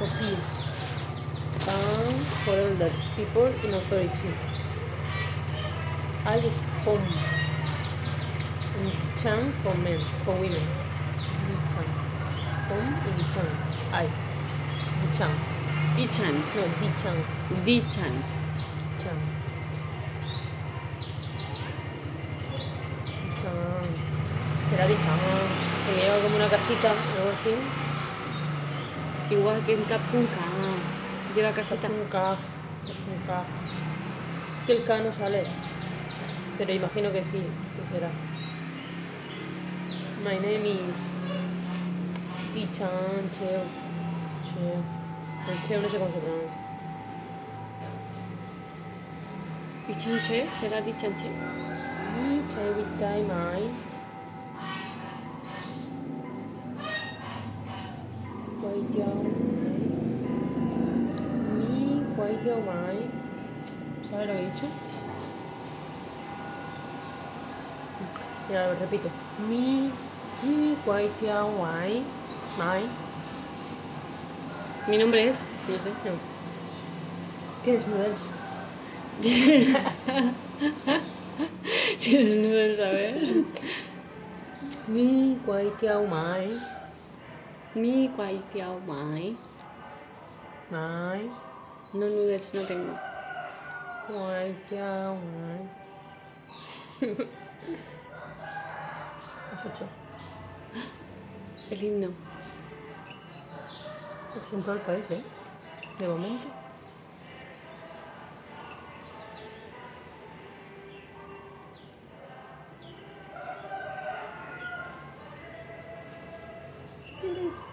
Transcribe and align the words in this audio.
for 0.00 0.08
peers. 0.16 0.52
Pam 1.60 2.14
for 2.42 2.56
elders, 2.56 3.02
people 3.16 3.44
in 3.44 3.74
authority. 3.74 4.32
I. 6.24 6.36
And 8.76 8.92
chan 9.18 9.52
for 9.62 9.74
men, 9.84 10.00
for 10.24 10.40
women. 10.40 10.64
Dichan. 11.44 11.88
Pom 12.68 12.80
y 12.80 13.10
dichan. 13.18 13.48
I. 13.92 14.08
Dichan. 15.02 15.32
Ichan. 15.98 16.34
No, 16.56 16.62
dichan. 16.80 17.16
Dichan. 17.66 18.12
Dichan. 18.96 19.14
Dichan. 23.28 23.84
Será 24.70 24.84
dichan. 24.86 25.18
Porque 25.84 26.00
lleva 26.00 26.18
como 26.22 26.36
una 26.36 26.48
casita, 26.48 26.88
algo 26.88 27.32
así. 27.36 27.89
Igual 29.30 29.64
que 29.64 29.74
en 29.74 29.82
Capunca. 29.84 30.44
Lleva 31.34 31.52
casita. 31.52 31.88
Un 31.88 32.08
K. 32.08 32.36
Es 34.56 34.64
que 34.64 34.72
el 34.72 34.84
K 34.84 34.98
no 34.98 35.12
sale. 35.12 35.44
Pero 36.58 36.72
imagino 36.72 37.12
que 37.12 37.24
sí. 37.24 37.38
¿Qué 37.38 37.94
será? 37.94 38.10
My 40.24 40.34
name 40.34 40.68
is. 40.68 41.00
Tichan 42.52 43.30
Cheo. 43.30 43.62
Cheo. 44.44 44.82
El 45.48 45.62
Cheo 45.66 45.80
no 45.80 45.88
sé 45.88 45.98
cómo 45.98 46.10
se 46.10 46.18
pronuncia. 46.18 46.70
Dichanche. 49.90 50.46
Será 50.60 50.80
Dichanche. 50.80 51.28
Mi 51.28 52.42
Chai 52.48 53.89
Mi 58.80 58.86
Tiao 62.38 62.60
Mai. 62.60 62.98
¿Sabes 64.10 64.26
lo 64.26 64.32
que 64.32 64.38
he 64.38 64.46
dicho? 64.46 64.66
Mira, 68.48 68.68
lo 68.68 68.74
repito. 68.78 69.10
Mi, 69.48 69.90
mi 70.42 70.76
Mai. 71.58 72.02
Mai. 72.58 72.82
Mi 74.88 74.96
nombre 74.96 75.28
es. 75.28 75.42
No 75.68 75.78
sé. 75.78 75.90
No. 75.90 76.12
¿Qué 77.64 77.72
desnudas? 77.72 78.16
Tienes 82.00 82.36
nudo 82.38 82.74
saber. 82.76 83.44
Mi 84.88 85.38
Quay 85.44 85.70
Tiao 85.78 86.06
Mai. 86.06 86.79
Mi 87.74 88.08
guay 88.16 88.40
tiao 88.52 88.80
mai. 88.86 89.36
Mai. 90.70 91.30
No 91.92 92.06
noodles 92.06 92.54
no 92.54 92.62
tengo. 92.62 92.94
Quay 94.06 94.54
Tiao 94.68 95.16
Mai. 95.16 95.68
Has 99.52 99.66
hecho. 99.66 99.88
El 101.70 101.82
himno. 101.82 102.08
Es 104.40 104.52
en 104.52 104.62
todo 104.62 104.76
el 104.76 104.80
país, 104.82 105.04
¿eh? 105.10 105.22
De 105.98 106.08
momento. 106.08 106.59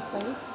plate. 0.00 0.51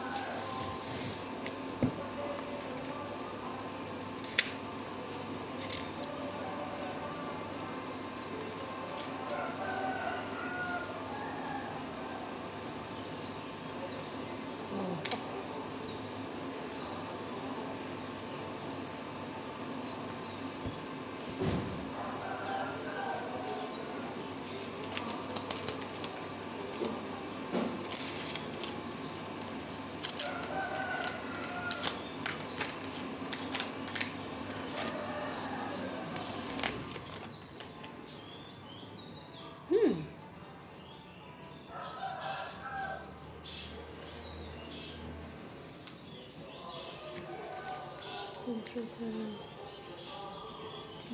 Siyempre 48.47 48.79
sa 48.79 49.03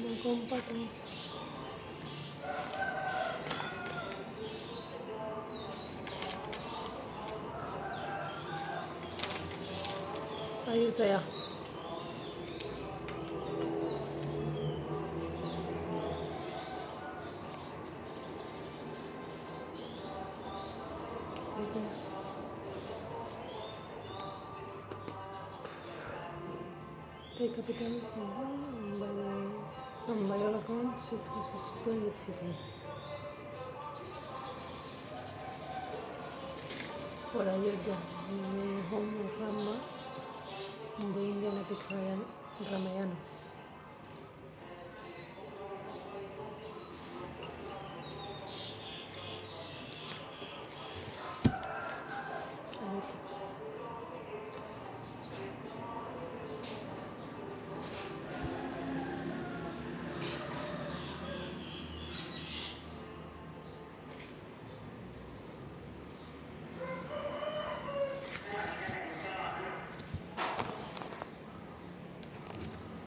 bagong 0.06 0.46
patong. 0.54 0.86
Ayun 10.70 10.94
kaya. 10.94 11.18
Thank 21.58 21.82
you. 21.82 22.03
Recapitolăm 27.44 28.02
ambele 30.12 30.60
con 30.66 30.86
citrus 31.06 31.50
spoon 31.68 32.02
etc. 32.10 32.28
Por 37.32 37.48
ayuda 37.56 37.96
de 38.30 38.64
Homo 38.90 39.26
Rama, 39.40 39.76
de 41.14 41.22
Indian 41.32 41.58
Epic 41.62 41.84
Ramayana. 42.72 43.18